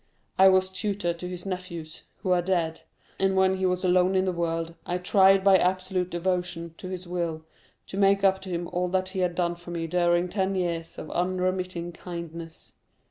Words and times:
I 0.39 0.47
was 0.47 0.71
tutor 0.71 1.13
to 1.13 1.27
his 1.29 1.45
nephews, 1.45 2.01
who 2.23 2.31
are 2.31 2.41
dead; 2.41 2.81
and 3.19 3.35
when 3.35 3.57
he 3.57 3.67
was 3.67 3.83
alone 3.85 4.15
in 4.15 4.25
the 4.25 4.31
world, 4.31 4.73
I 4.83 4.97
tried 4.97 5.43
by 5.43 5.57
absolute 5.59 6.09
devotion 6.09 6.73
to 6.79 6.87
his 6.89 7.05
will, 7.07 7.45
to 7.85 7.97
make 7.97 8.23
up 8.23 8.41
to 8.41 8.49
him 8.49 8.67
all 8.69 8.91
he 8.91 9.19
had 9.19 9.35
done 9.35 9.53
for 9.53 9.69
me 9.69 9.85
during 9.85 10.27
ten 10.27 10.55
years 10.55 10.97
of 10.97 11.11
unremitting 11.11 11.91
kindness. 11.91 12.73